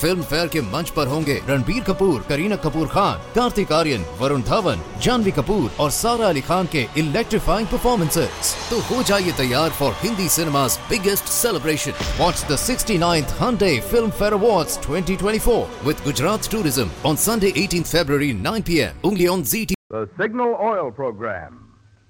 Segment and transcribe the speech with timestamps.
[0.00, 4.82] Film fair के मंच पर होंगे रणबीर कपूर, करीना कपूर खान, कार्तिक आर्यन, वरुण धवन,
[5.02, 10.28] जानवी कपूर और सारा अली खान के इलेक्ट्रीफाइंग परफॉर्मेंसेस तो हो जाइए तैयार for Hindi
[10.36, 13.34] cinema biggest celebration watch the sixty ninth
[14.10, 19.08] Filmfare award twenty twenty four with Gujarat tourism on Sunday eighteen February nine P M
[19.08, 21.58] only on G T signal oil program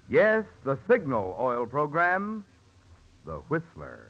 [0.09, 2.33] yes the signal oil program
[3.27, 4.10] the whistler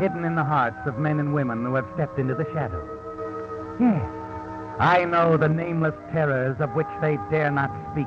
[0.00, 2.88] hidden in the hearts of men and women who have stepped into the shadows.
[3.78, 4.02] Yes,
[4.78, 8.06] I know the nameless terrors of which they dare not speak.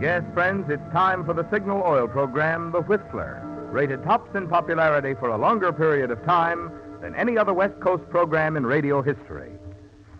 [0.00, 5.14] Yes, friends, it's time for the Signal Oil Program, The Whistler, rated tops in popularity
[5.14, 6.70] for a longer period of time
[7.02, 9.52] than any other West Coast program in radio history.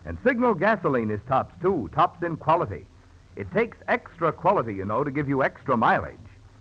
[0.05, 2.87] And Signal gasoline is tops, too, tops in quality.
[3.37, 6.17] It takes extra quality, you know, to give you extra mileage.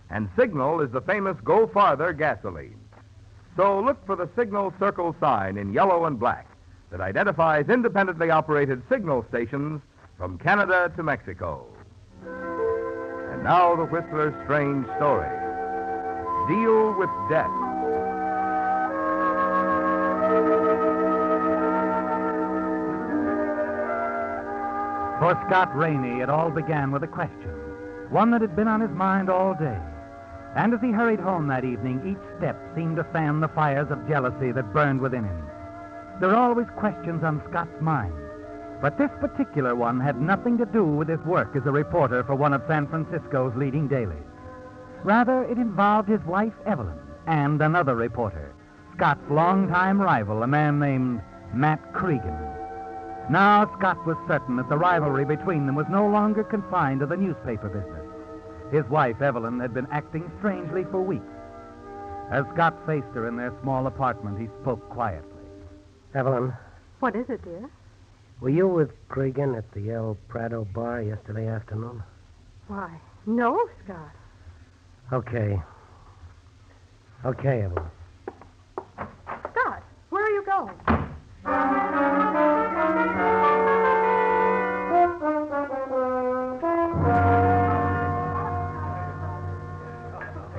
[0.09, 2.79] And Signal is the famous Go Farther gasoline.
[3.55, 6.47] So look for the Signal circle sign in yellow and black
[6.91, 9.81] that identifies independently operated signal stations
[10.17, 11.65] from Canada to Mexico.
[12.23, 15.29] And now the Whistler's strange story.
[16.47, 17.51] Deal with death.
[25.19, 27.51] For Scott Rainey, it all began with a question,
[28.09, 29.79] one that had been on his mind all day.
[30.55, 34.07] And as he hurried home that evening, each step seemed to fan the fires of
[34.07, 35.43] jealousy that burned within him.
[36.21, 38.13] There are always questions on Scott's mind,
[38.81, 42.35] but this particular one had nothing to do with his work as a reporter for
[42.35, 44.23] one of San Francisco's leading dailies.
[45.03, 48.53] Rather, it involved his wife, Evelyn, and another reporter,
[48.95, 51.21] Scott's longtime rival, a man named
[51.53, 52.37] Matt Cregan.
[53.29, 57.17] Now, Scott was certain that the rivalry between them was no longer confined to the
[57.17, 58.04] newspaper business.
[58.71, 61.23] His wife, Evelyn, had been acting strangely for weeks.
[62.31, 65.31] As Scott faced her in their small apartment, he spoke quietly.
[66.13, 66.53] Evelyn,
[66.99, 67.69] What is it, dear?
[68.41, 72.01] were you with Cregan at the El Prado bar yesterday afternoon?
[72.67, 72.89] Why,
[73.25, 74.11] no, Scott.
[75.13, 75.61] Okay.
[77.23, 77.85] Okay, Evelyn.
[79.51, 81.04] Scott, where are you going?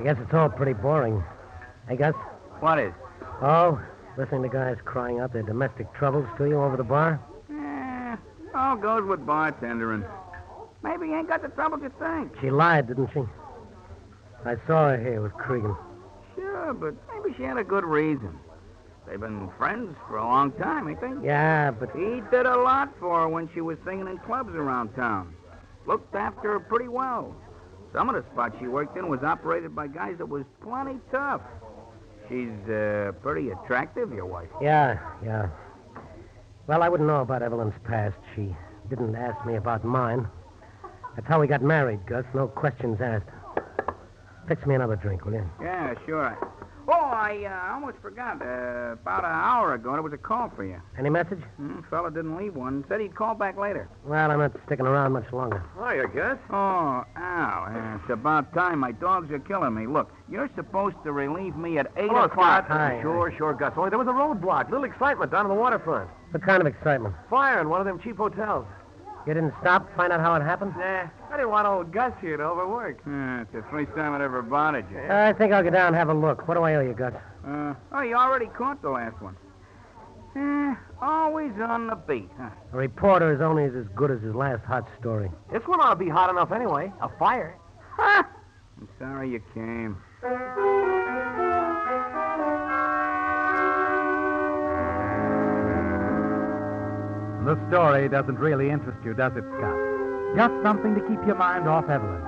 [0.07, 1.21] Guess it's all pretty boring.
[1.89, 2.15] Hey, Gus?
[2.61, 2.93] What is?
[3.41, 3.77] Oh,
[4.17, 7.19] listening to guys crying out their domestic troubles to you over the bar?
[7.51, 8.15] Eh,
[8.55, 10.07] all goes with bartendering.
[10.81, 12.31] Maybe he ain't got the trouble you think.
[12.39, 13.19] She lied, didn't she?
[14.45, 15.75] I saw her here with Cregan.
[16.35, 18.39] Sure, but maybe she had a good reason.
[19.05, 21.27] They've been friends for a long time, ain't they?
[21.27, 24.93] Yeah, but He did a lot for her when she was singing in clubs around
[24.95, 25.35] town.
[25.85, 27.35] Looked after her pretty well.
[27.93, 31.41] Some of the spots she worked in was operated by guys that was plenty tough.
[32.29, 34.49] She's uh, pretty attractive, your wife.
[34.61, 35.47] yeah, yeah.
[36.67, 38.17] Well, I wouldn't know about Evelyn's past.
[38.35, 38.53] She
[38.89, 40.27] didn't ask me about mine.
[41.15, 42.25] That's how we got married, Gus.
[42.33, 43.29] No questions asked.
[44.47, 45.49] Fix me another drink, will you?
[45.61, 46.37] Yeah, sure.
[46.89, 48.41] Oh, I uh, almost forgot.
[48.41, 50.81] Uh, about an hour ago, there was a call for you.
[50.97, 51.41] Any message?
[51.57, 52.85] Hmm, fella didn't leave one.
[52.87, 53.89] Said he'd call back later.
[54.05, 55.61] Well, I'm not sticking around much longer.
[55.75, 56.37] Hiya, Gus.
[56.49, 57.05] Oh, ow.
[57.17, 58.79] Yeah, it's about time.
[58.79, 59.85] My dogs are killing me.
[59.85, 62.67] Look, you're supposed to relieve me at 8 o'clock.
[62.69, 62.99] Hi.
[63.01, 63.73] Sure, sure, Gus.
[63.75, 64.69] Only there was a roadblock.
[64.69, 66.09] A little excitement down on the waterfront.
[66.31, 67.13] What kind of excitement?
[67.29, 68.65] Fire in one of them cheap hotels.
[69.27, 70.73] You didn't stop, find out how it happened?
[70.77, 73.01] Nah, I didn't want old Gus here to overwork.
[73.05, 74.99] Yeah, it's the first time I'd ever bothered you.
[75.09, 76.47] I think I'll go down and have a look.
[76.47, 77.13] What do I owe you, Gus?
[77.45, 79.35] Uh, oh, you already caught the last one.
[80.35, 82.49] Eh, always on the beat, huh?
[82.71, 85.31] A reporter is only as good as his last hot story.
[85.51, 86.91] This one ought to be hot enough anyway.
[87.01, 87.57] A fire.
[87.95, 88.27] Ha!
[88.79, 89.97] I'm sorry you came.
[97.45, 99.86] The story doesn't really interest you, does it, Scott?
[100.37, 102.21] Just something to keep your mind off Evelyn.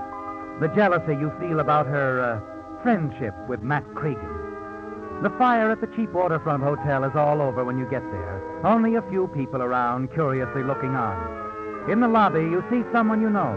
[0.60, 5.22] The jealousy you feel about her uh, friendship with Matt Cregan.
[5.22, 8.66] The fire at the cheap waterfront hotel is all over when you get there.
[8.66, 11.92] Only a few people around, curiously looking on.
[11.92, 13.54] In the lobby, you see someone you know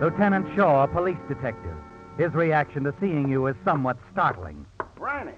[0.00, 1.74] Lieutenant Shaw, a police detective.
[2.16, 4.66] His reaction to seeing you is somewhat startling.
[4.98, 5.32] Ronnie.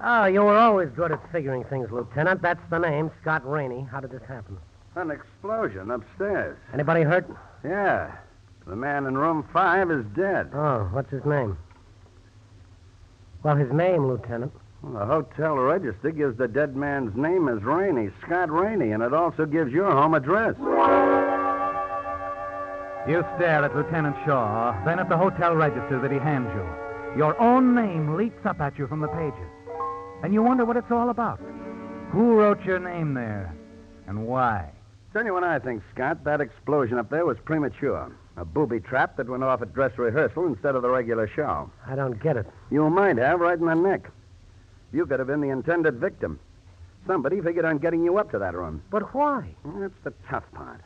[0.00, 2.42] Oh, you were always good at figuring things, Lieutenant.
[2.42, 3.88] That's the name, Scott Rainey.
[3.90, 4.56] How did this happen?
[4.94, 6.56] An explosion upstairs.
[6.72, 7.28] Anybody hurt?
[7.64, 8.12] Yeah.
[8.66, 10.50] The man in room five is dead.
[10.54, 11.56] Oh, what's his name?
[13.42, 14.52] Well, his name, Lieutenant.
[14.82, 19.12] Well, the hotel register gives the dead man's name as Rainey, Scott Rainey, and it
[19.12, 20.54] also gives your home address.
[23.06, 27.18] You stare at Lieutenant Shaw, then at the hotel register that he hands you.
[27.18, 29.48] Your own name leaps up at you from the pages.
[30.22, 31.38] And you wonder what it's all about.
[32.12, 33.54] Who wrote your name there?
[34.06, 34.70] And why?
[35.14, 36.24] Tell you what I think, Scott.
[36.24, 38.10] That explosion up there was premature.
[38.36, 41.70] A booby trap that went off at dress rehearsal instead of the regular show.
[41.86, 42.46] I don't get it.
[42.68, 44.10] You might have, right in the neck.
[44.92, 46.40] You could have been the intended victim.
[47.06, 48.82] Somebody figured on getting you up to that room.
[48.90, 49.54] But why?
[49.64, 50.80] That's the tough part.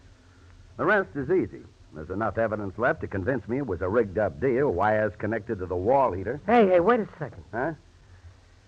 [0.77, 1.63] The rest is easy.
[1.95, 5.59] There's enough evidence left to convince me it was a rigged up deal, wires connected
[5.61, 6.39] to the wall heater.
[6.45, 7.45] Hey, hey, wait a second.
[7.51, 7.73] Huh?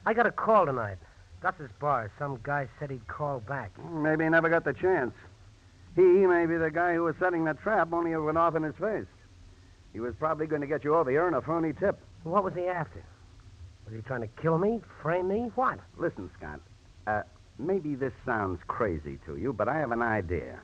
[0.06, 0.96] I got a call tonight.
[1.42, 2.10] Gus's bar.
[2.18, 3.72] Some guy said he'd call back.
[3.92, 5.12] Maybe he never got the chance.
[5.96, 8.62] He may be the guy who was setting the trap, only it went off in
[8.62, 9.06] his face.
[9.92, 11.98] He was probably going to get you over here on a phony tip.
[12.22, 13.02] What was he after?
[13.86, 14.80] Was he trying to kill me?
[15.02, 15.50] Frame me?
[15.56, 15.80] What?
[15.96, 16.60] Listen, Scott.
[17.06, 17.22] Uh,
[17.58, 20.60] maybe this sounds crazy to you, but I have an idea.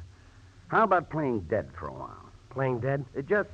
[0.68, 2.30] How about playing dead for a while?
[2.50, 3.04] Playing dead?
[3.18, 3.48] Uh, Just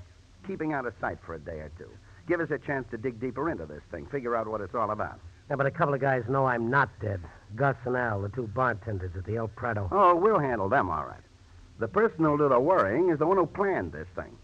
[0.47, 1.89] keeping out of sight for a day or two.
[2.29, 4.91] Give us a chance to dig deeper into this thing, figure out what it's all
[4.91, 5.19] about.
[5.51, 7.21] Yeah, but a couple of guys know I'm not dead.
[7.57, 9.89] Gus and Al, the two bartenders at the El Prado.
[9.91, 11.21] Oh, we'll handle them all right.
[11.83, 14.39] The person who'll do the worrying is the one who planned this thing.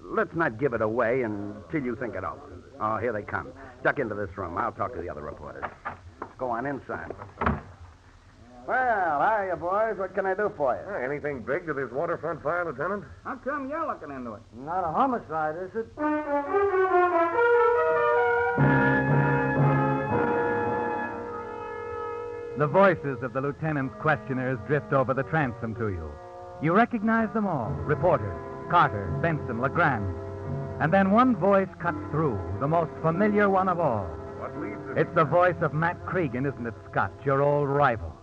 [0.00, 2.62] Let's not give it away until you think it over.
[2.80, 3.48] Oh, here they come.
[3.82, 4.56] Duck into this room.
[4.56, 5.64] I'll talk to the other reporters.
[6.20, 7.12] Let's go on inside.
[8.68, 9.98] Well, hiya, boys.
[9.98, 11.04] What can I do for you?
[11.04, 13.02] anything big to this waterfront fire, Lieutenant?
[13.24, 14.42] How come you're looking into it?
[14.56, 15.96] Not a homicide, is it?
[22.56, 26.12] The voices of the lieutenant's questioners drift over the transom to you.
[26.60, 28.36] You recognize them all reporters
[28.70, 30.14] Carter, Benson, LeGrand.
[30.80, 34.04] And then one voice cuts through, the most familiar one of all.
[34.38, 34.96] What leads us?
[34.96, 37.12] It's the voice of Matt Cregan, isn't it, Scott?
[37.24, 38.14] Your old rival.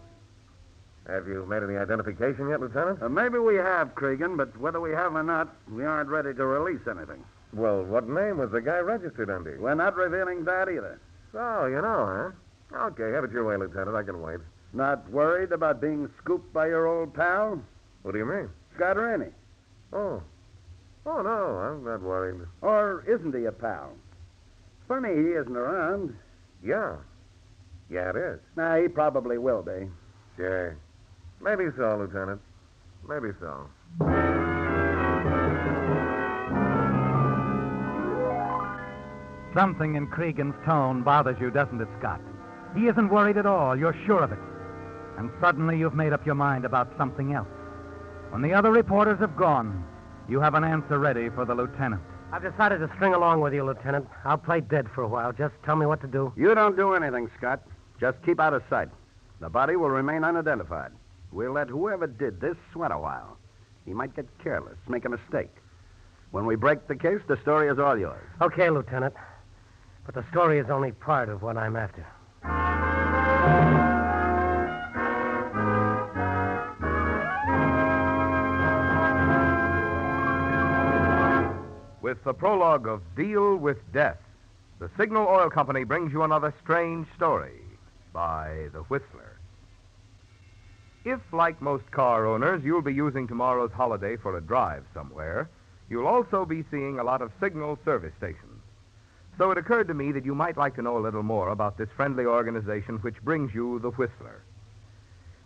[1.07, 3.01] Have you made any identification yet, Lieutenant?
[3.01, 6.45] Uh, maybe we have, Cregan, but whether we have or not, we aren't ready to
[6.45, 7.23] release anything.
[7.53, 9.57] Well, what name was the guy registered under?
[9.59, 10.99] We're not revealing that either.
[11.31, 12.31] So, you know,
[12.71, 12.87] huh?
[12.87, 13.95] Okay, have it your way, Lieutenant.
[13.95, 14.39] I can wait.
[14.73, 17.61] Not worried about being scooped by your old pal,
[18.05, 18.49] What do you mean?
[18.75, 19.31] Scott Rainey?
[19.91, 20.21] Oh.
[21.07, 22.39] Oh, no, I'm not worried.
[22.61, 23.93] Or isn't he a pal?
[24.87, 26.15] Funny he isn't around.
[26.63, 26.97] Yeah.
[27.89, 28.39] Yeah, it is.
[28.55, 29.89] Nah, he probably will be.
[30.37, 30.77] Sure.
[31.41, 32.41] Maybe so, Lieutenant.
[33.09, 33.67] Maybe so.
[39.55, 42.21] Something in Cregan's tone bothers you, doesn't it, Scott?
[42.75, 43.75] He isn't worried at all.
[43.75, 44.39] You're sure of it.
[45.17, 47.47] And suddenly you've made up your mind about something else.
[48.31, 49.83] When the other reporters have gone,
[50.27, 52.01] you have an answer ready for the lieutenant.
[52.31, 54.07] I've decided to string along with you, Lieutenant.
[54.25, 55.31] I'll play dead for a while.
[55.31, 56.33] Just tell me what to do.
[56.35, 57.61] You don't do anything, Scott.
[57.99, 58.89] Just keep out of sight.
[59.39, 60.91] The body will remain unidentified.
[61.31, 63.37] We'll let whoever did this sweat a while.
[63.85, 65.55] He might get careless, make a mistake.
[66.31, 68.27] When we break the case, the story is all yours.
[68.41, 69.13] Okay, Lieutenant.
[70.05, 72.05] But the story is only part of what I'm after.
[82.15, 84.21] With the prologue of Deal with Death,
[84.79, 87.59] the Signal Oil Company brings you another strange story
[88.13, 89.37] by The Whistler.
[91.03, 95.49] If, like most car owners, you'll be using tomorrow's holiday for a drive somewhere,
[95.89, 98.61] you'll also be seeing a lot of Signal service stations.
[99.37, 101.77] So it occurred to me that you might like to know a little more about
[101.77, 104.41] this friendly organization which brings you The Whistler.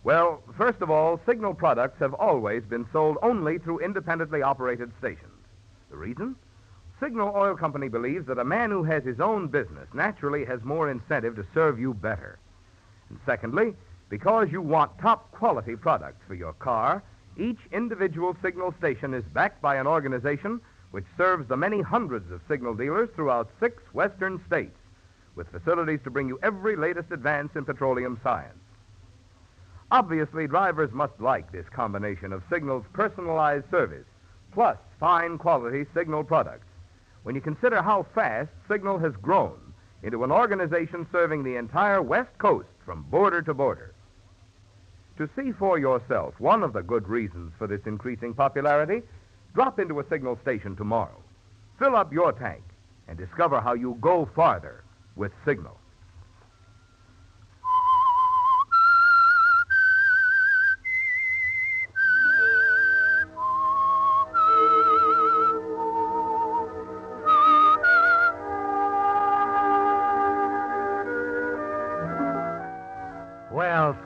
[0.04, 5.32] Well, first of all, Signal products have always been sold only through independently operated stations.
[5.90, 6.36] The reason?
[7.00, 10.90] Signal Oil Company believes that a man who has his own business naturally has more
[10.90, 12.38] incentive to serve you better.
[13.08, 13.74] And secondly,
[14.10, 17.02] because you want top quality products for your car,
[17.38, 22.42] each individual Signal station is backed by an organization which serves the many hundreds of
[22.48, 24.76] Signal dealers throughout six western states,
[25.36, 28.58] with facilities to bring you every latest advance in petroleum science.
[29.90, 34.06] Obviously, drivers must like this combination of Signal's personalized service,
[34.52, 36.66] plus fine quality Signal products.
[37.22, 39.58] When you consider how fast Signal has grown
[40.02, 43.94] into an organization serving the entire West Coast from border to border.
[45.18, 49.02] To see for yourself one of the good reasons for this increasing popularity,
[49.54, 51.22] drop into a Signal station tomorrow.
[51.78, 52.62] Fill up your tank
[53.08, 54.84] and discover how you go farther
[55.16, 55.79] with Signal.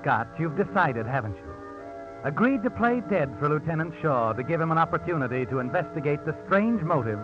[0.04, 1.54] Scott, you've decided, haven't you?
[2.25, 6.37] Agreed to play dead for Lieutenant Shaw to give him an opportunity to investigate the
[6.44, 7.18] strange motive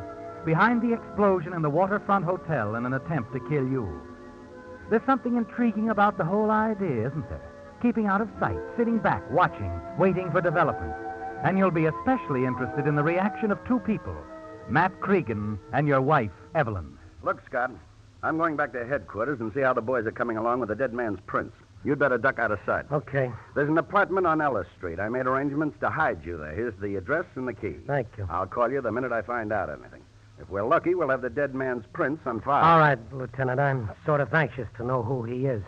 [0.46, 4.00] behind the explosion in the Waterfront Hotel in an attempt to kill you.
[4.88, 7.42] There's something intriguing about the whole idea, isn't there?
[7.82, 10.96] Keeping out of sight, sitting back, watching, waiting for developments.
[11.44, 14.16] And you'll be especially interested in the reaction of two people
[14.70, 16.96] Matt Cregan and your wife, Evelyn.
[17.22, 17.72] Look, Scott,
[18.22, 20.74] I'm going back to headquarters and see how the boys are coming along with the
[20.74, 21.54] dead man's prints.
[21.82, 22.84] You'd better duck out of sight.
[22.92, 23.32] Okay.
[23.54, 25.00] There's an apartment on Ellis Street.
[25.00, 26.54] I made arrangements to hide you there.
[26.54, 27.76] Here's the address and the key.
[27.86, 28.26] Thank you.
[28.30, 30.02] I'll call you the minute I find out anything.
[30.38, 32.64] If we're lucky, we'll have the dead man's prints on file.
[32.64, 33.60] All right, Lieutenant.
[33.60, 35.62] I'm sort of anxious to know who he is.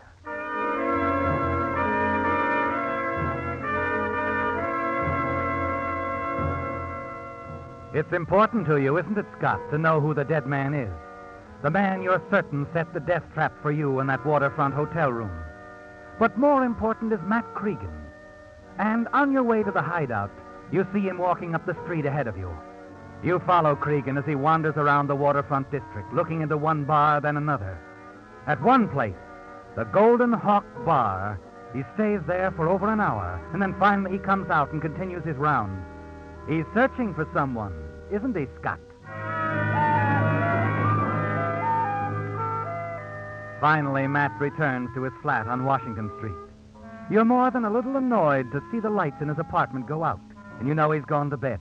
[7.94, 10.90] It's important to you, isn't it, Scott, to know who the dead man is?
[11.62, 15.30] The man you're certain set the death trap for you in that waterfront hotel room.
[16.22, 17.90] But more important is Matt Cregan.
[18.78, 20.30] And on your way to the hideout,
[20.70, 22.48] you see him walking up the street ahead of you.
[23.24, 27.36] You follow Cregan as he wanders around the waterfront district, looking into one bar, then
[27.36, 27.76] another.
[28.46, 29.18] At one place,
[29.74, 31.40] the Golden Hawk Bar,
[31.74, 35.24] he stays there for over an hour, and then finally he comes out and continues
[35.24, 35.84] his rounds.
[36.48, 37.74] He's searching for someone,
[38.12, 38.78] isn't he, Scott?
[43.62, 46.34] Finally, Matt returns to his flat on Washington Street.
[47.08, 50.18] You're more than a little annoyed to see the lights in his apartment go out,
[50.58, 51.60] and you know he's gone to bed.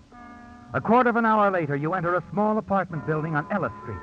[0.73, 3.99] A quarter of an hour later, you enter a small apartment building on Ellis Street.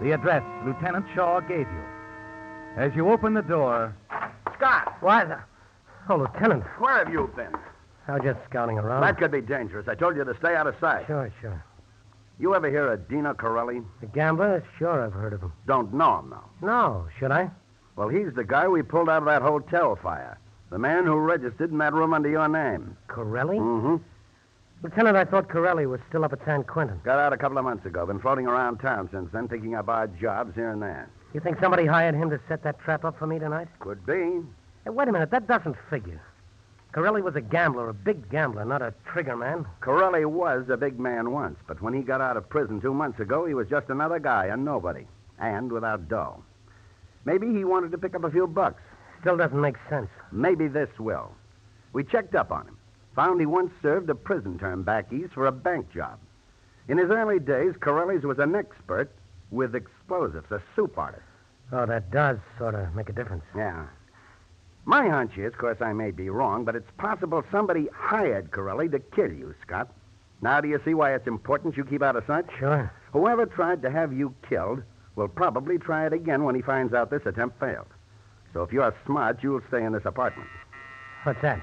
[0.00, 1.84] The address Lieutenant Shaw gave you.
[2.76, 3.96] As you open the door,
[4.56, 5.38] Scott, Why the...
[6.08, 6.62] Oh, Lieutenant.
[6.78, 7.50] where have you been?
[8.06, 9.00] I was just scouting around.
[9.02, 9.88] That could be dangerous.
[9.88, 11.06] I told you to stay out of sight.
[11.08, 11.64] Sure, sure.
[12.38, 13.82] You ever hear of Dino Corelli?
[14.00, 14.64] The gambler?
[14.78, 15.52] Sure, I've heard of him.
[15.66, 16.66] Don't know him, though.
[16.66, 17.50] No, should I?
[17.96, 20.38] Well, he's the guy we pulled out of that hotel fire.
[20.70, 22.96] The man who registered in that room under your name.
[23.08, 23.58] Corelli?
[23.58, 23.96] Mm-hmm.
[24.82, 27.00] Lieutenant, I thought Corelli was still up at San Quentin.
[27.04, 28.04] Got out a couple of months ago.
[28.06, 31.08] Been floating around town since then, picking up odd jobs here and there.
[31.34, 33.68] You think somebody hired him to set that trap up for me tonight?
[33.78, 34.40] Could be.
[34.84, 35.30] Hey, wait a minute.
[35.30, 36.20] That doesn't figure.
[36.92, 39.64] Corelli was a gambler, a big gambler, not a trigger man.
[39.80, 43.18] Corelli was a big man once, but when he got out of prison two months
[43.18, 45.06] ago, he was just another guy, a nobody,
[45.38, 46.44] and without dough.
[47.24, 48.82] Maybe he wanted to pick up a few bucks.
[49.22, 50.10] Still doesn't make sense.
[50.32, 51.32] Maybe this will.
[51.94, 52.76] We checked up on him.
[53.14, 56.18] Found he once served a prison term back east for a bank job.
[56.88, 59.10] In his early days, Corelli's was an expert
[59.50, 61.22] with explosives, a soup artist.
[61.72, 63.44] Oh, that does sort of make a difference.
[63.56, 63.86] Yeah.
[64.84, 68.88] My hunch is, of course, I may be wrong, but it's possible somebody hired Corelli
[68.90, 69.88] to kill you, Scott.
[70.40, 72.46] Now, do you see why it's important you keep out of sight?
[72.58, 72.92] Sure.
[73.12, 74.82] Whoever tried to have you killed
[75.14, 77.86] will probably try it again when he finds out this attempt failed.
[78.52, 80.48] So if you're smart, you'll stay in this apartment.
[81.22, 81.62] What's that?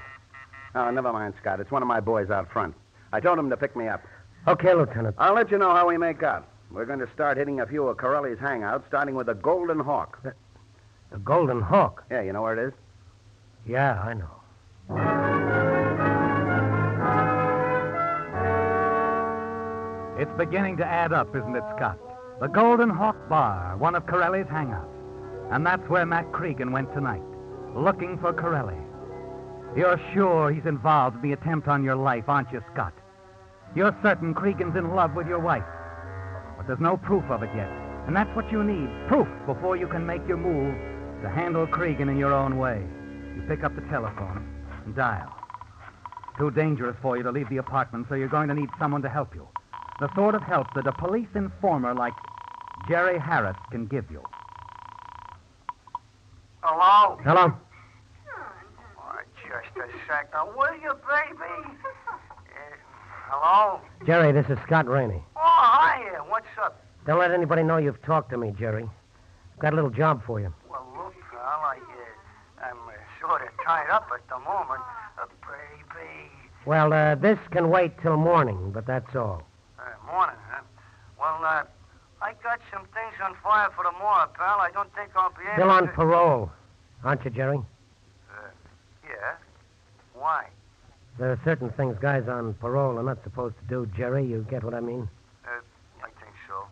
[0.74, 1.60] Oh, never mind, Scott.
[1.60, 2.74] It's one of my boys out front.
[3.12, 4.02] I told him to pick me up.
[4.48, 5.16] Okay, Lieutenant.
[5.18, 6.48] I'll let you know how we make out.
[6.70, 10.22] We're going to start hitting a few of Corelli's hangouts, starting with the Golden Hawk.
[10.22, 12.04] The Golden Hawk.
[12.10, 12.72] Yeah, you know where it is?
[13.70, 14.26] Yeah, I know.
[20.20, 21.96] it's beginning to add up, isn't it, Scott?
[22.40, 24.90] The Golden Hawk Bar, one of Corelli's hangouts.
[25.52, 27.22] And that's where Matt Cregan went tonight,
[27.76, 28.74] looking for Corelli.
[29.76, 32.94] You're sure he's involved in the attempt on your life, aren't you, Scott?
[33.76, 35.62] You're certain Cregan's in love with your wife.
[36.56, 37.70] But there's no proof of it yet.
[38.08, 40.74] And that's what you need proof before you can make your move
[41.22, 42.84] to handle Cregan in your own way.
[43.36, 44.46] You pick up the telephone
[44.84, 45.34] and dial.
[46.38, 49.08] Too dangerous for you to leave the apartment, so you're going to need someone to
[49.08, 49.46] help you.
[50.00, 52.14] The sort of help that a police informer like
[52.88, 54.22] Jerry Harris can give you.
[56.62, 57.18] Hello?
[57.24, 57.52] Hello?
[58.98, 60.54] Oh, just a second.
[60.56, 61.76] Will you, baby?
[62.08, 62.16] Uh,
[63.28, 63.80] hello?
[64.06, 65.22] Jerry, this is Scott Rainey.
[65.36, 66.20] Oh, hiya.
[66.28, 66.82] What's up?
[67.06, 68.84] Don't let anybody know you've talked to me, Jerry.
[69.54, 70.52] I've got a little job for you.
[70.70, 74.82] Well, look, pal, I, uh, I'm uh, sort of tied up at the moment.
[75.20, 76.30] Uh, baby.
[76.66, 79.42] Well, uh, this can wait till morning, but that's all.
[79.78, 80.62] Uh, morning, huh?
[81.18, 81.62] Well, uh,
[82.20, 84.60] I got some things on fire for tomorrow, pal.
[84.60, 85.92] I don't think I'll be able Still on to...
[85.92, 86.50] parole,
[87.04, 87.58] aren't you, Jerry?
[87.58, 88.48] Uh,
[89.04, 89.36] yeah.
[90.14, 90.46] Why?
[91.18, 94.26] There are certain things guys on parole are not supposed to do, Jerry.
[94.26, 95.08] You get what I mean?
[95.44, 95.60] Uh,
[96.02, 96.66] I think so.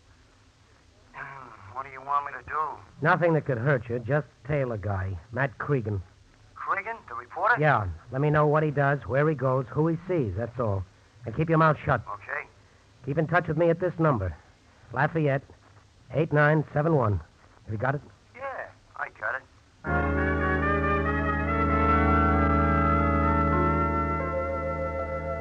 [1.74, 2.60] what do you want me to do?
[3.02, 4.00] Nothing that could hurt you.
[4.00, 6.02] Just tail a guy, Matt Cregan.
[6.68, 7.56] Cregan, the reporter?
[7.58, 7.86] Yeah.
[8.12, 10.34] Let me know what he does, where he goes, who he sees.
[10.36, 10.84] That's all.
[11.24, 12.02] And keep your mouth shut.
[12.06, 12.46] Okay.
[13.06, 14.36] Keep in touch with me at this number,
[14.92, 15.42] Lafayette,
[16.12, 17.20] eight nine seven one.
[17.64, 18.02] Have you got it?
[18.34, 19.42] Yeah, I got it.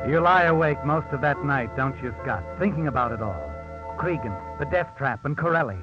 [0.10, 3.52] You lie awake most of that night, don't you, Scott, thinking about it all.
[3.98, 5.78] Cregan, the death trap, and Corelli.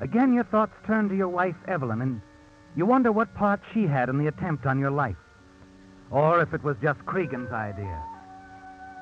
[0.00, 2.20] Again, your thoughts turn to your wife, Evelyn, and
[2.76, 5.16] you wonder what part she had in the attempt on your life.
[6.10, 8.02] Or if it was just Cregan's idea.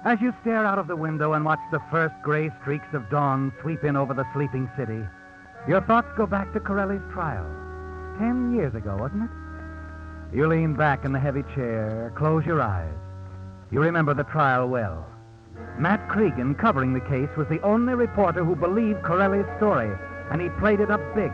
[0.04, 3.52] As you stare out of the window and watch the first gray streaks of dawn
[3.62, 5.00] sweep in over the sleeping city,
[5.68, 7.46] your thoughts go back to Corelli's trial.
[8.18, 10.36] Ten years ago, wasn't it?
[10.36, 12.92] You lean back in the heavy chair, close your eyes.
[13.70, 15.06] You remember the trial well.
[15.78, 19.90] Matt Cregan, covering the case, was the only reporter who believed Corelli's story,
[20.30, 21.32] and he played it up big.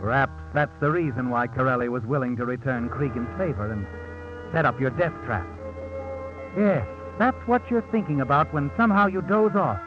[0.00, 3.86] Perhaps that's the reason why Corelli was willing to return Cregan's favor and
[4.52, 5.46] set up your death trap.
[6.56, 6.86] Yes,
[7.18, 9.80] that's what you're thinking about when somehow you doze off.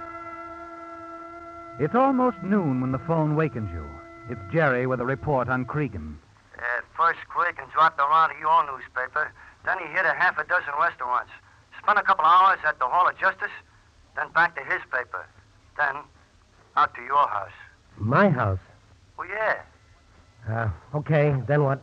[1.80, 3.86] It's almost noon when the phone wakens you.
[4.30, 6.18] It's Jerry with a report on Cregan.
[6.58, 9.32] Uh, first Cregan dropped around to your newspaper.
[9.66, 11.32] Then he hit a half a dozen restaurants.
[11.82, 13.52] Spent a couple hours at the Hall of Justice.
[14.16, 15.28] Then back to his paper.
[15.78, 15.96] Then
[16.78, 17.52] out to your house.
[17.98, 18.60] My house.
[19.18, 19.62] Well, yeah.
[20.50, 21.82] Uh, okay, then what?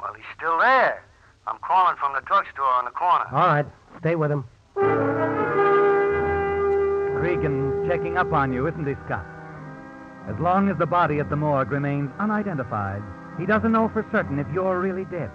[0.00, 1.04] Well, he's still there.
[1.46, 3.26] I'm calling from the drugstore on the corner.
[3.32, 3.66] All right,
[4.00, 4.44] stay with him.
[7.20, 9.26] Cregan's checking up on you, isn't he, Scott?
[10.28, 13.02] As long as the body at the morgue remains unidentified,
[13.38, 15.30] he doesn't know for certain if you're really dead.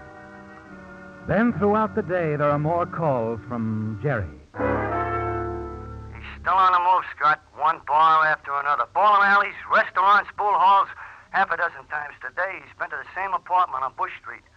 [1.28, 4.30] Then throughout the day, there are more calls from Jerry.
[4.54, 7.42] He's still on the move, Scott.
[7.58, 8.86] One bar after another.
[8.94, 10.88] Bowling alleys, restaurants, pool halls.
[11.36, 14.48] Half a dozen times today, he's been to the same apartment on Bush Street.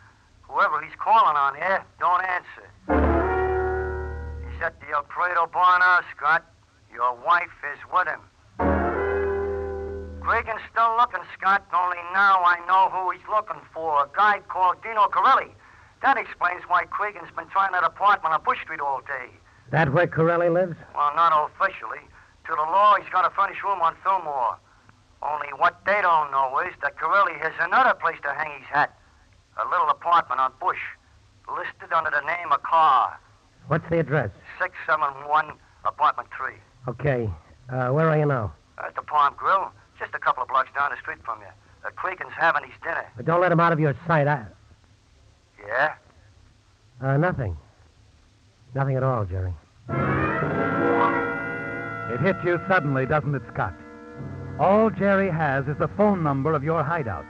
[0.46, 2.70] Whoever he's calling on here don't answer.
[4.46, 6.46] He's at the El Prado bar now, Scott.
[6.94, 8.22] Your wife is with him.
[10.22, 14.04] Cregan's still looking, Scott, only now I know who he's looking for.
[14.04, 15.50] A guy called Dino Corelli.
[16.02, 19.34] That explains why Cregan's been trying that apartment on Bush Street all day.
[19.72, 20.76] That where Corelli lives?
[20.94, 22.06] Well, not officially.
[22.46, 24.58] To the law, he's got a furnished room on Fillmore.
[25.22, 28.96] Only what they don't know is that Corelli has another place to hang his hat.
[29.62, 30.78] A little apartment on Bush,
[31.48, 33.18] listed under the name of Carr.
[33.66, 34.30] What's the address?
[34.60, 35.52] 671,
[35.84, 36.54] apartment 3.
[36.86, 37.30] Okay.
[37.68, 38.52] Uh, where are you now?
[38.82, 41.48] At the Palm Grill, just a couple of blocks down the street from you.
[41.84, 43.06] Uh, Cregan's having his dinner.
[43.16, 44.28] But don't let him out of your sight.
[44.28, 44.46] I...
[45.66, 45.94] Yeah?
[47.00, 47.56] Uh, nothing.
[48.74, 49.52] Nothing at all, Jerry.
[52.10, 53.74] It hit you suddenly, doesn't it, Scott?
[54.58, 57.24] All Jerry has is the phone number of your hideout.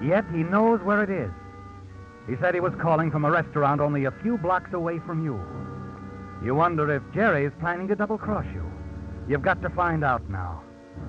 [0.00, 1.32] Yet he knows where it is.
[2.28, 5.40] He said he was calling from a restaurant only a few blocks away from you.
[6.44, 8.64] You wonder if Jerry is planning to double cross you.
[9.28, 10.62] You've got to find out now.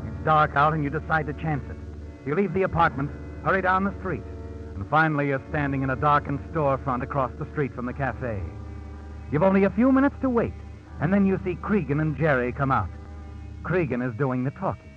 [0.08, 1.78] It's dark out and you decide to chance it.
[2.26, 3.12] You leave the apartment,
[3.44, 4.24] hurry down the street,
[4.74, 8.42] and finally you're standing in a darkened storefront across the street from the cafe.
[9.32, 10.54] You've only a few minutes to wait,
[11.00, 12.90] and then you see Cregan and Jerry come out.
[13.62, 14.89] Cregan is doing the talking.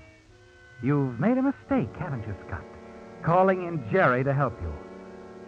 [0.83, 2.65] You've made a mistake, haven't you, Scott?
[3.23, 4.73] Calling in Jerry to help you.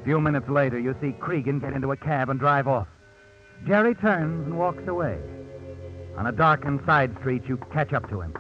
[0.01, 2.87] A few minutes later, you see Cregan get into a cab and drive off.
[3.67, 5.19] Jerry turns and walks away.
[6.17, 8.35] On a darkened side street, you catch up to him.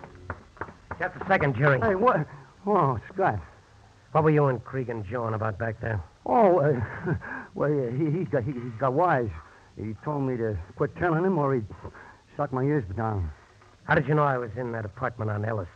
[1.01, 1.81] Just a second, Jerry.
[1.81, 2.27] Hey, what?
[2.67, 3.41] Oh, Scott.
[4.13, 6.01] What were you and Cregan jawing about back there?
[6.25, 6.81] Oh, uh,
[7.55, 9.31] well, he, he, got, he, he got wise.
[9.77, 11.67] He told me to quit telling him or he'd
[12.37, 13.33] suck my ears down.
[13.83, 15.69] How did you know I was in that apartment on Ellis?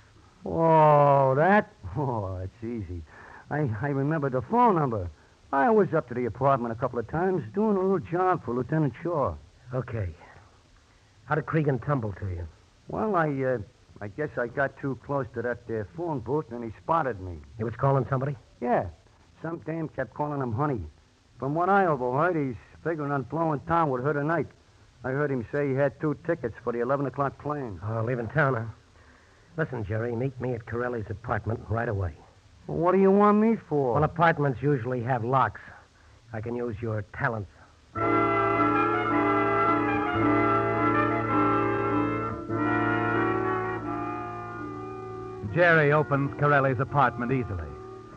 [0.50, 1.70] Oh, that?
[1.96, 3.02] Oh, it's easy.
[3.50, 5.10] I, I remember the phone number.
[5.52, 8.54] I was up to the apartment a couple of times doing a little job for
[8.54, 9.34] Lieutenant Shaw.
[9.74, 10.08] Okay.
[11.26, 12.48] How did Cregan tumble to you?
[12.88, 13.58] Well, I, uh,
[14.00, 17.38] I guess I got too close to that uh, phone booth and he spotted me.
[17.58, 18.36] He was calling somebody?
[18.62, 18.86] Yeah.
[19.42, 20.80] Some dame kept calling him honey.
[21.38, 24.46] From what I overheard, he's figuring on blowing town with her tonight.
[25.04, 27.78] I heard him say he had two tickets for the 11 o'clock plane.
[27.86, 28.64] Oh, leaving town, huh?
[29.58, 32.12] Listen, Jerry, meet me at Corelli's apartment right away.
[32.68, 33.94] Well, what do you want me for?
[33.94, 35.60] Well, apartments usually have locks.
[36.32, 37.50] I can use your talents.
[45.52, 47.66] Jerry opens Corelli's apartment easily.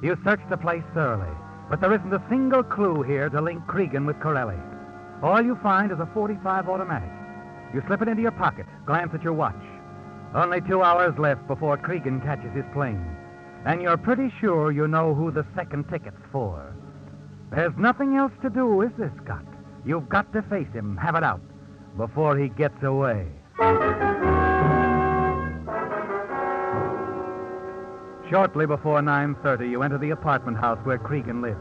[0.03, 1.35] You search the place thoroughly,
[1.71, 4.59] but there isn't a single clue here to link Cregan with Corelli.
[5.23, 7.09] All you find is a 45 automatic.
[7.73, 9.55] You slip it into your pocket, glance at your watch.
[10.33, 13.05] Only two hours left before Cregan catches his plane.
[13.65, 16.73] And you're pretty sure you know who the second ticket's for.
[17.51, 19.45] There's nothing else to do, is there, Scott?
[19.85, 21.41] You've got to face him, have it out,
[21.97, 23.27] before he gets away.
[28.29, 31.59] Shortly before 9.30, you enter the apartment house where Cregan lives.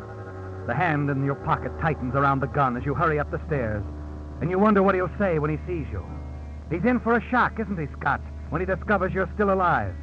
[0.69, 3.83] The hand in your pocket tightens around the gun as you hurry up the stairs,
[4.41, 6.05] and you wonder what he'll say when he sees you.
[6.71, 9.95] He's in for a shock, isn't he, Scott, when he discovers you're still alive.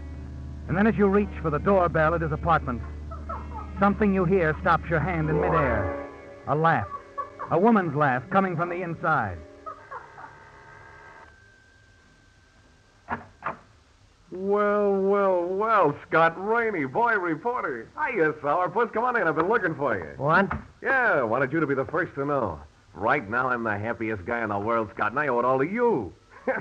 [0.68, 2.82] And then as you reach for the doorbell at his apartment,
[3.80, 6.10] something you hear stops your hand in midair.
[6.48, 6.88] A laugh.
[7.52, 9.38] A woman's laugh coming from the inside.
[14.30, 17.90] Well, well, well, Scott Rainey, boy reporter.
[17.96, 18.92] Hiya, Sourpuss.
[18.92, 19.26] Come on in.
[19.26, 20.22] I've been looking for you.
[20.22, 20.52] What?
[20.84, 22.60] Yeah, wanted you to be the first to know.
[22.94, 25.60] Right now, I'm the happiest guy in the world, Scott, and I owe it all
[25.60, 26.14] to you.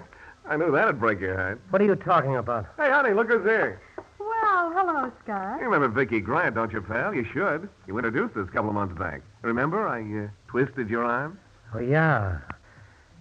[0.49, 1.61] I knew that'd break your heart.
[1.71, 2.67] What are you talking about?
[2.77, 3.81] Hey, honey, look who's here.
[4.19, 5.59] Well, hello, Scott.
[5.59, 7.15] You remember Vicky Grant, don't you, pal?
[7.15, 7.69] You should.
[7.87, 9.23] You introduced us a couple of months back.
[9.43, 11.39] Remember, I uh, twisted your arm?
[11.75, 12.39] Oh, yeah.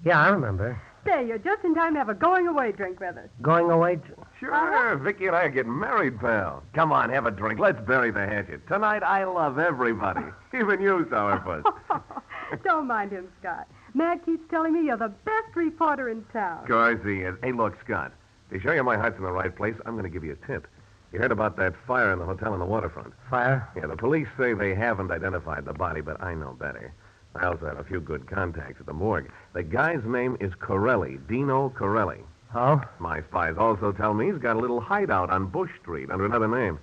[0.04, 0.80] Yeah, I remember.
[1.06, 3.30] Say, you're just in time to have a going away drink with us.
[3.42, 4.00] Going away.
[4.40, 4.54] Sure.
[4.54, 4.96] Uh-huh.
[4.98, 6.64] Vicky and I are getting married, pal.
[6.74, 7.60] Come on, have a drink.
[7.60, 8.68] Let's bury the hatchet.
[8.68, 11.64] Tonight, I love everybody, even you, Sourpuss.
[12.64, 13.68] Don't mind him, Scott.
[13.95, 16.63] Matt keeps telling me you're the best reporter in town.
[16.63, 17.36] Of course he is.
[17.41, 18.12] Hey, look, Scott.
[18.51, 20.47] To show you my heart's in the right place, I'm going to give you a
[20.47, 20.67] tip.
[21.13, 23.13] You heard about that fire in the hotel on the waterfront.
[23.29, 23.69] Fire?
[23.73, 26.93] Yeah, the police say they haven't identified the body, but I know better.
[27.36, 29.31] I also have a few good contacts at the morgue.
[29.53, 32.19] The guy's name is Corelli, Dino Corelli.
[32.53, 32.81] Oh?
[32.99, 36.49] My spies also tell me he's got a little hideout on Bush Street under another
[36.49, 36.79] name.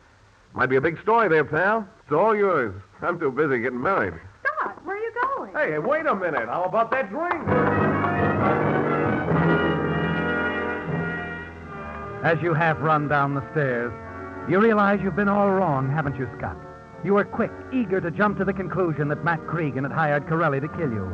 [0.55, 1.87] Might be a big story there, pal.
[2.05, 2.75] It's all yours.
[3.03, 4.14] I'm too busy getting married.
[4.42, 5.12] Scott, where are you
[5.43, 5.55] going?
[5.55, 6.49] Hey, hey, wait a minute.
[6.49, 7.49] How about that drink?
[12.25, 13.93] As you half run down the stairs,
[14.49, 16.57] you realize you've been all wrong, haven't you, Scott?
[17.05, 20.61] You were quick, eager to jump to the conclusion that Matt Cregan had hired Corelli
[20.61, 21.11] to kill you.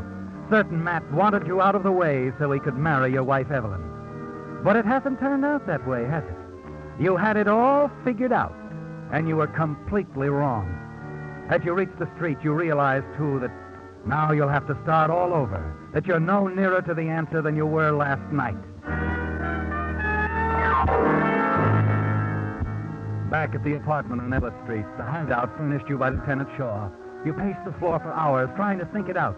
[0.51, 3.83] Certain Matt wanted you out of the way so he could marry your wife, Evelyn.
[4.63, 7.03] But it hasn't turned out that way, has it?
[7.03, 8.55] You had it all figured out,
[9.13, 10.75] and you were completely wrong.
[11.49, 13.51] As you reach the street, you realize, too, that
[14.07, 17.57] now you'll have to start all over, that you're no nearer to the answer than
[17.57, 18.57] you were last night.
[23.31, 26.89] Back at the apartment on Ellis Street, the hideout furnished you by Lieutenant Shaw.
[27.27, 29.37] You paced the floor for hours trying to think it out,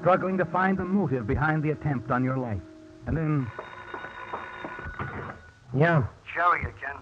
[0.00, 2.62] struggling to find the motive behind the attempt on your life.
[3.06, 3.50] And then,
[5.74, 6.04] Yeah.
[6.32, 6.96] Jerry again.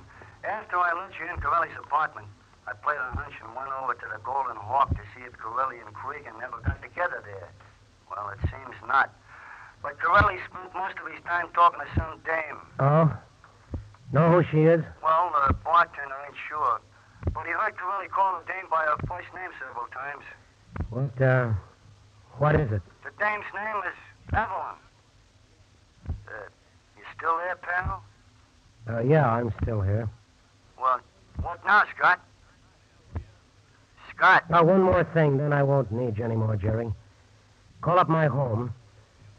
[0.45, 2.27] After I left you in Corelli's apartment,
[2.67, 5.77] I played a hunch and went over to the Golden Hawk to see if Corelli
[5.85, 7.51] and Cregan never got together there.
[8.11, 9.13] Well, it seems not.
[9.83, 12.59] But Corelli spent most of his time talking to some dame.
[12.79, 13.17] Oh?
[14.13, 14.83] Know who she is?
[15.03, 16.81] Well, the bartender ain't sure.
[17.33, 20.25] But he heard Corelli call the dame by her first name several times.
[20.91, 21.53] What, uh,
[22.39, 22.83] what is it?
[23.03, 23.99] The dame's name is
[24.33, 24.79] Evelyn.
[26.09, 26.33] Uh,
[26.97, 28.05] you still there, pal?
[28.89, 30.09] Uh, yeah, I'm still here.
[30.81, 31.01] Well,
[31.43, 32.21] what now, Scott?
[34.49, 36.91] Now, one more thing, then I won't need you anymore, Jerry.
[37.83, 38.73] Call up my home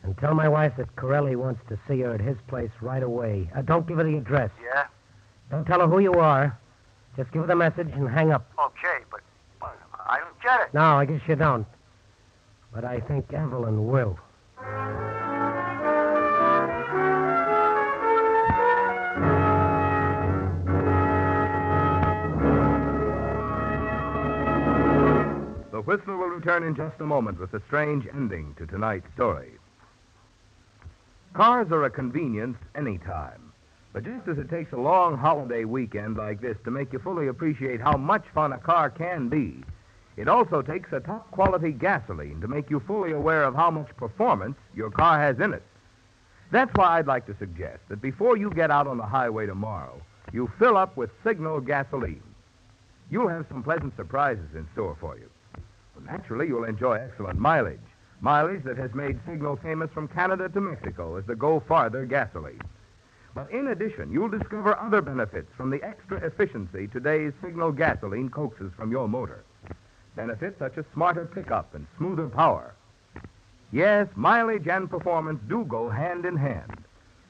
[0.03, 3.49] and tell my wife that Corelli wants to see her at his place right away.
[3.55, 4.51] Uh, don't give her the address.
[4.63, 4.85] Yeah?
[5.49, 6.57] Don't tell her who you are.
[7.17, 8.51] Just give her the message and hang up.
[8.59, 9.21] Okay, but
[9.59, 9.75] but
[10.07, 10.73] I don't get it.
[10.73, 11.65] No, I guess you don't.
[12.71, 14.19] But I think Evelyn will.
[25.75, 29.51] The Whistler will return in just a moment with a strange ending to tonight's story.
[31.33, 33.51] Cars are a convenience any time,
[33.91, 37.27] But just as it takes a long holiday weekend like this to make you fully
[37.27, 39.65] appreciate how much fun a car can be,
[40.15, 43.97] it also takes a top quality gasoline to make you fully aware of how much
[43.97, 45.63] performance your car has in it.
[46.51, 50.01] That's why I'd like to suggest that before you get out on the highway tomorrow,
[50.31, 52.23] you fill up with Signal gasoline.
[53.09, 55.29] You'll have some pleasant surprises in store for you.
[55.95, 57.79] Well, naturally, you'll enjoy excellent mileage.
[58.21, 62.61] Mileage that has made Signal famous from Canada to Mexico as the Go Farther gasoline.
[63.33, 68.71] But in addition, you'll discover other benefits from the extra efficiency today's Signal gasoline coaxes
[68.77, 69.43] from your motor.
[70.15, 72.73] Benefits such as smarter pickup and smoother power.
[73.71, 76.85] Yes, mileage and performance do go hand in hand.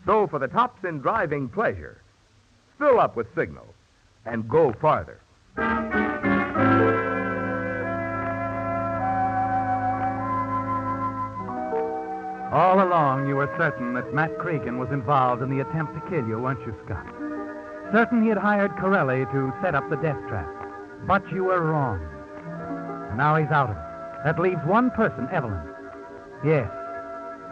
[0.06, 2.02] So, for the tops in driving pleasure,
[2.78, 3.66] fill up with Signal.
[4.28, 5.20] and go farther.
[12.56, 16.26] All along, you were certain that Matt Cregan was involved in the attempt to kill
[16.26, 17.06] you, weren't you, Scott?
[17.92, 20.48] Certain he had hired Corelli to set up the death trap.
[21.06, 22.00] But you were wrong.
[23.10, 24.24] And now he's out of it.
[24.24, 25.68] That leaves one person, Evelyn.
[26.46, 26.72] Yes.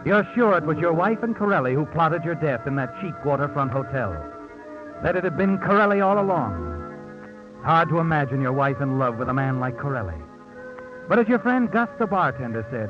[0.06, 3.14] You're sure it was your wife and Corelli who plotted your death in that cheap
[3.26, 4.16] waterfront hotel.
[5.02, 6.54] That it had been Corelli all along.
[7.62, 10.16] Hard to imagine your wife in love with a man like Corelli.
[11.10, 12.88] But as your friend Gus the bartender said,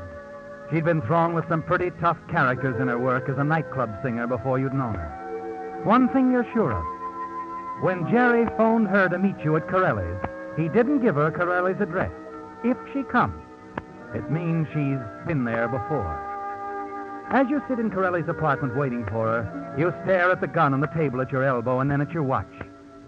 [0.71, 4.27] she'd been thrown with some pretty tough characters in her work as a nightclub singer
[4.27, 5.81] before you'd known her.
[5.83, 7.83] One thing you're sure of.
[7.83, 10.17] When Jerry phoned her to meet you at Corelli's,
[10.57, 12.11] he didn't give her Corelli's address.
[12.63, 13.41] If she comes,
[14.13, 16.21] it means she's been there before.
[17.29, 20.79] As you sit in Corelli's apartment waiting for her, you stare at the gun on
[20.79, 22.51] the table at your elbow and then at your watch.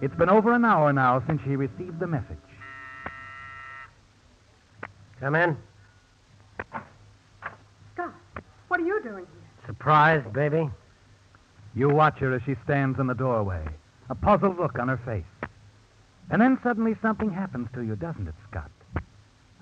[0.01, 2.37] It's been over an hour now since she received the message.
[5.19, 5.57] Come in.
[8.77, 9.65] Scott, what are you doing here?
[9.65, 10.69] Surprise, baby.
[11.75, 13.65] You watch her as she stands in the doorway,
[14.09, 15.49] a puzzled look on her face.
[16.29, 18.71] And then suddenly something happens to you, doesn't it, Scott?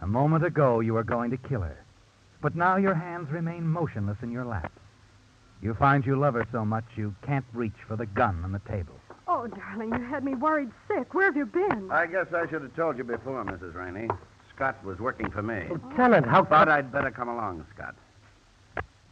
[0.02, 1.78] A moment ago you were going to kill her,
[2.42, 4.72] but now your hands remain motionless in your lap.
[5.62, 8.60] You find you love her so much you can't reach for the gun on the
[8.60, 8.96] table.
[9.28, 11.14] Oh, darling, you had me worried sick.
[11.14, 11.90] Where have you been?
[11.92, 13.74] I guess I should have told you before, Mrs.
[13.74, 14.08] Rainey.
[14.54, 15.64] Scott was working for me.
[15.70, 17.96] Lieutenant, how Thought I'd better come along, Scott.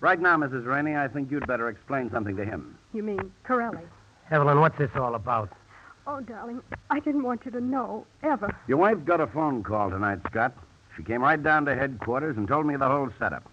[0.03, 0.65] Right now, Mrs.
[0.65, 2.77] Rainey, I think you'd better explain something to him.
[2.91, 3.79] You mean Corelli?
[4.31, 5.49] Evelyn, what's this all about?
[6.05, 8.53] Oh, darling, I didn't want you to know, ever.
[8.67, 10.57] Your wife got a phone call tonight, Scott.
[10.97, 13.49] She came right down to headquarters and told me the whole setup.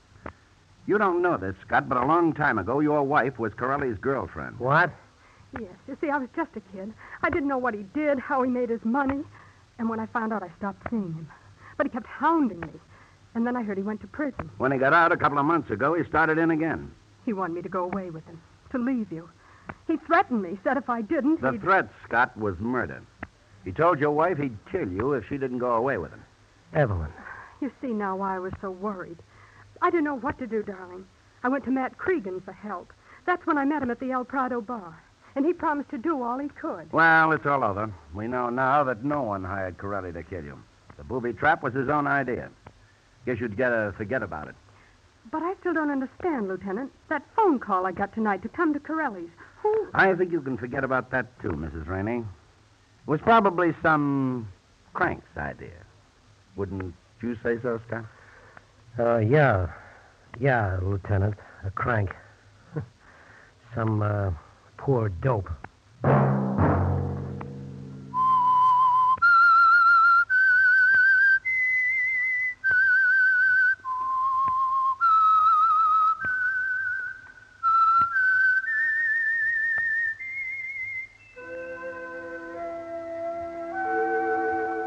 [0.88, 4.58] You don't know this, Scott, but a long time ago, your wife was Corelli's girlfriend.
[4.58, 4.90] What?
[5.56, 6.92] Yes, you see, I was just a kid.
[7.22, 9.22] I didn't know what he did, how he made his money.
[9.78, 11.28] And when I found out, I stopped seeing him.
[11.76, 12.72] But he kept hounding me.
[13.34, 14.50] And then I heard he went to prison.
[14.58, 16.90] When he got out a couple of months ago, he started in again.
[17.24, 18.40] He wanted me to go away with him,
[18.72, 19.28] to leave you.
[19.86, 21.60] He threatened me, said if I didn't, The he'd...
[21.60, 23.02] threat, Scott, was murder.
[23.64, 26.24] He told your wife he'd kill you if she didn't go away with him.
[26.72, 27.12] Evelyn.
[27.60, 29.18] You see now why I was so worried.
[29.82, 31.04] I didn't know what to do, darling.
[31.42, 32.92] I went to Matt Cregan for help.
[33.26, 35.02] That's when I met him at the El Prado bar.
[35.36, 36.92] And he promised to do all he could.
[36.92, 37.92] Well, it's all over.
[38.14, 40.58] We know now that no one hired Corelli to kill you.
[40.96, 42.50] The booby trap was his own idea.
[43.26, 44.54] Guess you'd better forget about it.
[45.30, 46.90] But I still don't understand, Lieutenant.
[47.08, 49.30] That phone call I got tonight to come to Corelli's.
[49.62, 49.88] Who?
[49.94, 51.86] I think you can forget about that, too, Mrs.
[51.86, 52.18] Rainey.
[52.18, 52.24] It
[53.06, 54.48] was probably some
[54.94, 55.84] crank's idea.
[56.56, 58.06] Wouldn't you say so, Scott?
[58.98, 59.68] Uh, yeah.
[60.38, 61.34] Yeah, Lieutenant.
[61.64, 62.10] A crank.
[63.74, 64.30] Some, uh,
[64.78, 65.50] poor dope.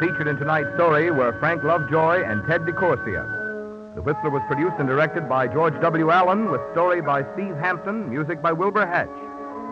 [0.00, 3.94] Featured in tonight's story were Frank Lovejoy and Ted DeCorsia.
[3.94, 6.10] The Whistler was produced and directed by George W.
[6.10, 9.14] Allen, with story by Steve Hampton, music by Wilbur Hatch,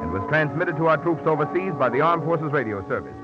[0.00, 3.16] and was transmitted to our troops overseas by the Armed Forces Radio Service.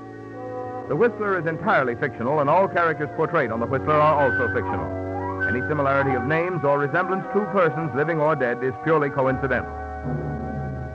[0.89, 5.47] The Whistler is entirely fictional, and all characters portrayed on The Whistler are also fictional.
[5.47, 9.71] Any similarity of names or resemblance to persons, living or dead, is purely coincidental.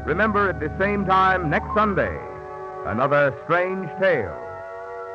[0.04, 2.14] Remember, at the same time next Sunday,
[2.84, 4.43] another strange tale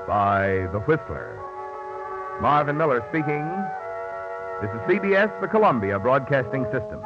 [0.09, 1.39] by The Whistler.
[2.41, 3.45] Marvin Miller speaking.
[4.59, 6.99] This is CBS, the Columbia Broadcasting System.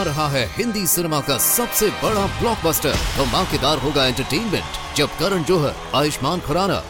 [0.00, 6.40] रहा है Hindi cinema का सबसे बड़ा blockbuster धमाकेदार होगा entertainment जब करण जौहर आयुष्मान
[6.46, 6.80] खुराना